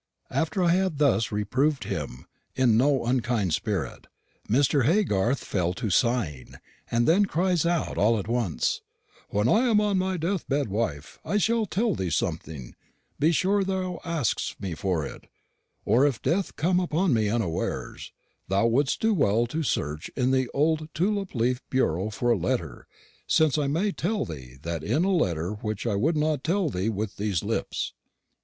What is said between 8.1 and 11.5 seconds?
at once: "'When I am on my death bed, wife, I